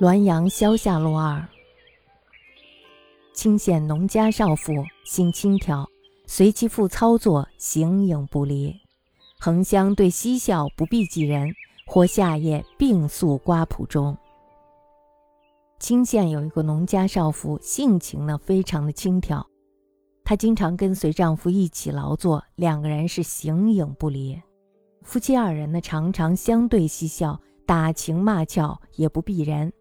[0.00, 1.46] 滦阳萧下落二。
[3.32, 4.72] 清县农家少妇，
[5.04, 5.86] 性轻佻，
[6.26, 8.74] 随其父操作，形影不离。
[9.38, 11.54] 横相对嬉笑，不避忌人，
[11.86, 14.16] 或夏夜病宿瓜圃中。
[15.78, 19.46] 清县有一个农家少妇，性情呢非常的轻佻，
[20.24, 24.42] 她经常跟随丈夫一起劳作，两个人是形影不离。
[25.02, 29.72] 夫妻二人呢常常相对嬉笑，打情骂俏，也不避人。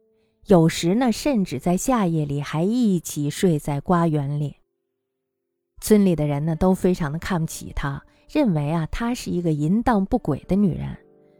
[0.47, 4.57] 有时呢，甚至在夏夜里还一起睡在瓜园里。
[5.81, 10.97] 村里的人呢都非常的看不起她，认为啊她是一个淫荡不轨的女人。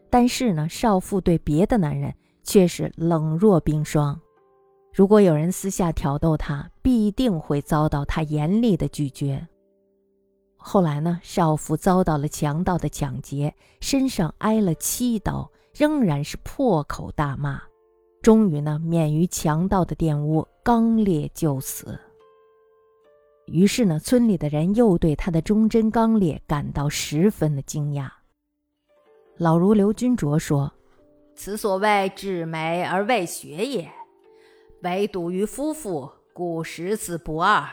[0.10, 4.20] 但是呢，少妇对别的男人却是冷若冰霜。
[4.94, 9.46] 如果有人私下挑逗她，必定会遭到她严厉的拒绝。
[10.56, 17.62] 后来呢，少妇遭到了强盗的抢劫，身上挨了七刀，仍然是破口大骂。
[18.24, 22.00] 终于呢，免于强盗的玷污，刚烈就死。
[23.48, 28.10] 于是呢，村里的人又对他的忠贞刚烈感到十分的惊讶。
[29.36, 30.72] 老儒刘君卓说
[31.36, 33.92] ：“此所谓至美而未学也，
[34.84, 37.66] 唯笃于夫妇，故十此不二；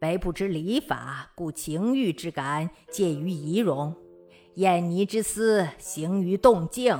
[0.00, 3.94] 唯不知礼法，故情欲之感介于仪容，
[4.54, 6.98] 厌泥之思行于动静。”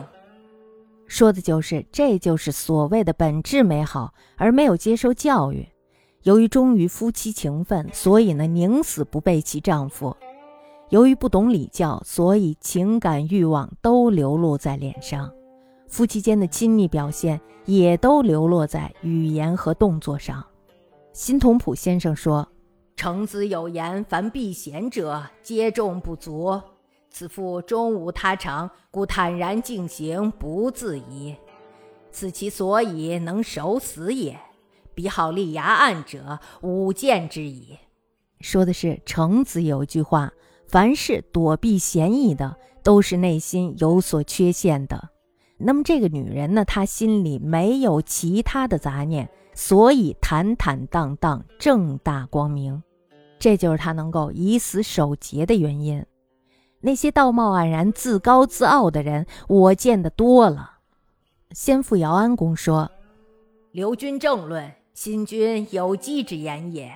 [1.17, 5.67] 说的就是，这就是所谓的本质美好，而没有接受教育。
[6.25, 10.14] 由于忠于夫妻情分，所以呢宁死不背其丈夫；
[10.91, 15.33] 由于不懂礼教，所以情感欲望都流露在脸上，
[15.89, 20.45] 夫妻间的亲密表现也都流落在语言和动作上。
[21.14, 22.47] 辛同普先生说
[22.95, 26.61] ：“程子有言，凡避嫌者，皆重不足。”
[27.19, 31.35] 此妇终无他长，故坦然进行，不自疑。
[32.11, 34.39] 此其所以能守死也。
[34.95, 37.79] 彼好立牙案者，吾见之矣。
[38.42, 40.30] 说的是程子有句话：
[40.68, 45.08] 凡是躲避嫌疑的，都是内心有所缺陷的。
[45.57, 46.67] 那么这个女人呢？
[46.67, 52.83] 她心里没有其他的杂念，所以坦坦荡荡，正大光明。
[53.39, 56.05] 这就是她能够以死守节的原因。
[56.81, 60.79] 那些道貌岸然、自高自傲的人，我见得多了。
[61.51, 62.91] 先父姚安公说
[63.73, 66.92] ：“刘君正论，新君有机之言也。”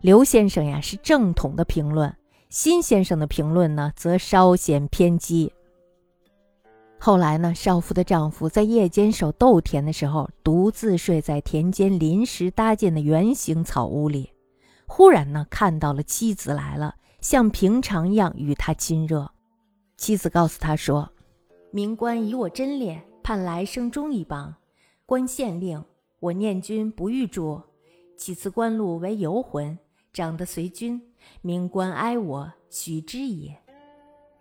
[0.00, 2.16] 刘先生呀是正统的评论，
[2.48, 5.52] 新先生的评论呢则稍显偏激。
[6.98, 14.30] 后来呢，少妇的丈夫在夜间守豆田的时候，独自睡在田间临时搭建的圆形草屋里，
[14.86, 16.94] 忽然呢看到了妻子来了。
[17.22, 19.30] 像平常一样与他亲热，
[19.96, 21.08] 妻子告诉他说
[21.70, 24.52] ：“明官以我真烈，盼来生忠一帮。
[25.06, 25.82] 官县令，
[26.18, 27.62] 我念君不欲助，
[28.16, 29.78] 其次官禄为游魂，
[30.12, 31.00] 长得随君。
[31.42, 33.56] 明官哀我，许之也。”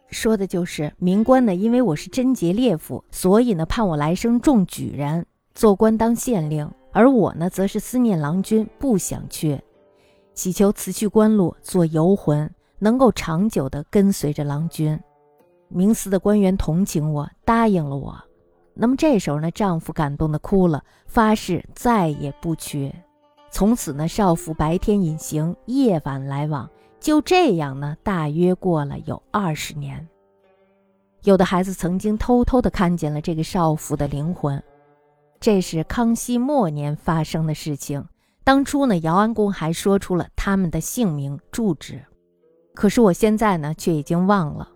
[0.09, 9.61] 说的就是明官呢，因为我是贞洁烈妇，所以呢盼我来生中举人，做官当县令；而我呢，则是思念郎君，不想去，
[10.33, 12.51] 祈求辞去官禄，做游魂。
[12.83, 14.99] 能够长久地跟随着郎君，
[15.67, 18.19] 明司的官员同情我，答应了我。
[18.73, 22.91] 那么这时候呢，丈夫感动的哭了，发誓再也不缺。
[23.51, 26.67] 从此呢，少妇白天隐形，夜晚来往，
[26.99, 30.07] 就这样呢，大约过了有二十年。
[31.21, 34.63] 有的孩子曾经偷偷地看见了这个少妇的灵魂，
[35.39, 38.03] 这是康熙末年发生的事情。
[38.43, 42.03] 当初呢，姚安公还说出了他们的姓名、住址。
[42.73, 44.70] 可是我现在呢，却已经忘了。